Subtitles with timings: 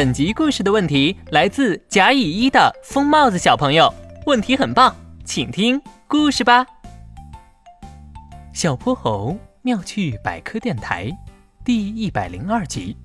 [0.00, 3.92] 本集故事的问题来自甲乙一的疯帽子小朋友，
[4.24, 4.96] 问题很棒，
[5.26, 5.78] 请听
[6.08, 6.66] 故事吧。
[8.54, 11.10] 小泼猴妙趣百科电台
[11.66, 12.96] 第一百零二集：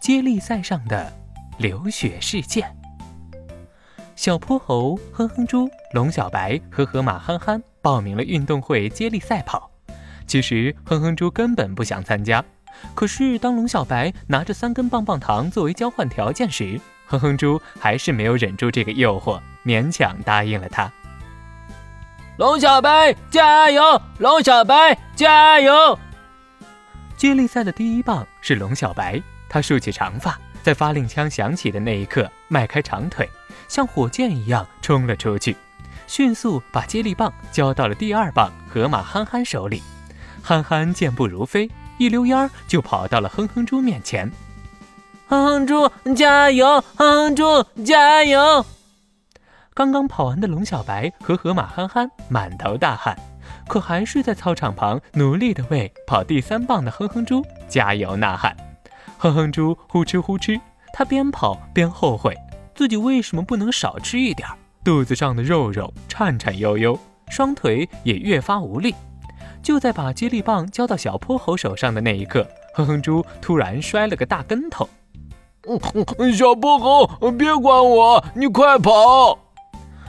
[0.00, 1.12] 接力赛上的
[1.58, 2.74] 流血事件。
[4.16, 9.70] 小泼猴、哼哼猪、龙小白和河马憨憨报名了运动会接力赛跑，
[10.26, 12.42] 其实哼哼猪根本不想参加。
[12.94, 20.90] 可是，当龙小白拿着三根棒棒糖作为交换条件时，哼哼猪还是没有忍住这个诱惑，勉强答应了他。
[22.38, 24.00] 龙小白加油！
[24.18, 25.98] 龙小白加油！
[27.16, 33.28] 接力赛的第一棒是龙小白，他竖起长发，在发令枪响起的那一刻，迈开长腿，
[33.68, 35.56] 像火箭一样冲了出去，
[36.06, 39.82] 迅速把接力棒交到了第二棒河马憨憨手里。
[40.42, 41.70] 憨憨健步如飞。
[41.98, 44.30] 一溜烟儿就跑到了哼哼猪面前，
[45.28, 48.64] 哼哼猪加油，哼哼猪加油！
[49.74, 53.16] 刚刚跑完的龙小白和河马憨憨满头大汗，
[53.68, 58.56] 可还是在操场旁努力地为跑第三棒的哼哼猪加油呐喊。
[59.16, 60.60] 哼哼猪呼哧呼哧，
[60.92, 62.36] 他边跑边后悔
[62.74, 66.98] 自己为什么不能少吃一点儿，肚子上的肉肉颤颤悠悠，
[67.30, 68.94] 双腿也越发无力。
[69.62, 74.88] 就在把接力棒交到小泼猴手上的那一刻，哼哼猪突然摔了个大跟头。
[76.36, 79.38] 小泼猴，别管我，你快跑！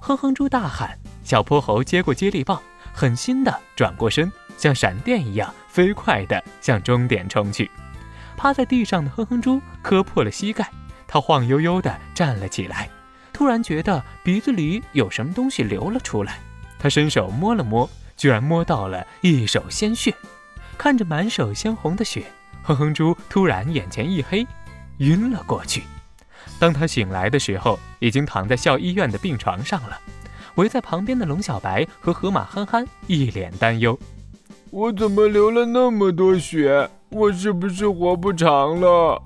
[0.00, 0.98] 哼哼猪大喊。
[1.22, 2.60] 小泼猴接过接力棒，
[2.92, 7.70] 狠心的转过身，像闪电一样飞快的向终点冲去。
[8.36, 10.68] 趴在地上的哼哼猪磕破了膝盖，
[11.06, 12.88] 他晃悠悠的站了起来，
[13.32, 16.38] 突然觉得鼻子里有什么东西流了出来，
[16.78, 17.88] 他伸手摸了摸。
[18.16, 20.14] 居然摸到了一手鲜血，
[20.78, 22.24] 看着满手鲜红的血，
[22.62, 24.46] 哼哼猪突然眼前一黑，
[24.98, 25.82] 晕了过去。
[26.58, 29.98] 当他醒来的时候，已经躺在校医院的病床上了。
[30.54, 33.98] 围在旁边的龙小白和河马憨憨一脸担忧
[34.70, 36.88] ：“我怎么流了那么多血？
[37.10, 39.22] 我是不是活不长了？”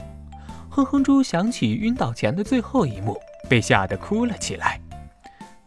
[0.69, 3.17] 哼哼猪想起晕倒前的最后一幕，
[3.49, 4.80] 被吓得哭了起来。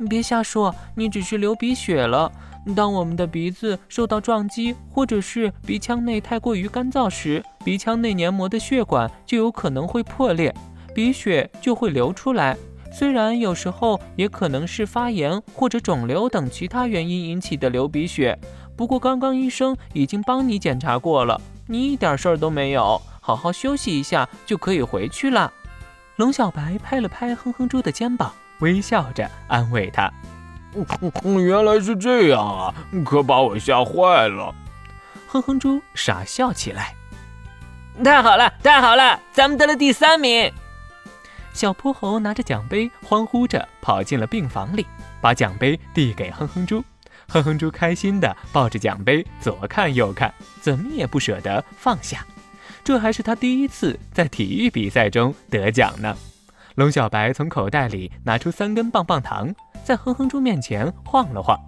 [0.07, 2.31] 别瞎说，你只是流鼻血了。
[2.75, 10.53] 当我们的鼻子受到撞击，或者是鼻腔内太过于干燥时，鼻腔内黏膜的血管就有可能会破裂，
[10.95, 12.57] 鼻血就会流出来。
[12.91, 18.39] 虽然有时候也可能是发炎或者肿瘤等其他原因引起的流鼻血，
[18.77, 25.51] 不过刚刚医生已经帮你检查过了，你一点事儿都没有，好好休息一下就可以回去了。
[26.17, 28.31] 龙小白拍了拍哼哼猪的肩膀，
[28.63, 30.09] 微笑着安慰他。
[31.37, 32.73] 原来是这样啊！
[33.03, 34.55] 可把我吓坏了。
[35.27, 36.95] 哼哼猪傻笑起来。
[38.03, 40.49] 太好了，太好了，咱们得了第三名！
[41.51, 44.87] 小泼猴拿着奖杯，欢呼着跑进了病房里，
[45.21, 46.81] 把奖杯递给哼哼猪。
[47.27, 52.25] 哼哼猪开心地抱着奖杯左看右看，怎么也不舍得放下。
[52.83, 56.15] 这还是他第一次在体育比赛中得奖呢。
[56.75, 59.53] 龙小白从口袋里拿出三根棒棒糖。
[59.83, 61.59] 在哼哼猪面前晃了晃，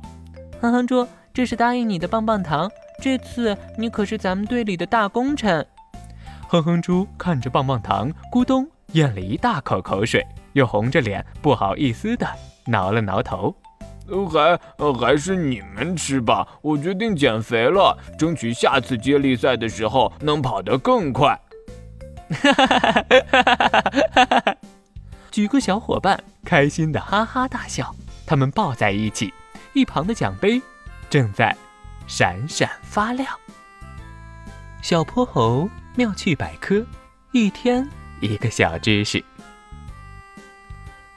[0.61, 2.71] 哼哼猪，这是答应你的棒棒糖。
[3.01, 5.65] 这次你可是咱们队里的大功臣。
[6.47, 12.25] 哼哼猪看着棒棒糖，咕咚咽了一大口口水，又红着脸不好意思的
[12.65, 13.53] 挠了挠头。
[14.31, 14.57] 还
[14.93, 21.37] 还是你们吃吧，我决定减肥了，争取下次接力赛的时候能跑得更快。
[22.29, 23.55] 哈哈哈哈
[24.13, 24.55] 哈哈！
[25.35, 27.93] 几个小伙伴开心的哈哈大笑。
[28.25, 29.33] 他们抱在一起，
[29.73, 30.61] 一旁的奖杯
[31.09, 31.53] 正在
[32.07, 33.27] 闪闪发亮。
[34.81, 36.81] 小泼猴妙趣百科，
[37.33, 37.85] 一天
[38.21, 39.21] 一个小知识。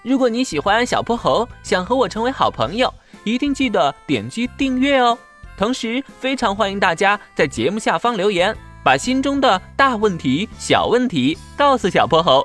[0.02, 2.92] 如果你喜欢小泼猴，想和我成为好朋友，
[3.22, 5.16] 一定记得点击订阅哦。
[5.56, 8.52] 同时，非常欢迎大家在节目下方留言，
[8.82, 12.44] 把心中的大问题、小问题告诉小泼猴，